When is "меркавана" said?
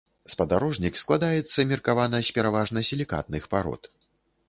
1.73-2.25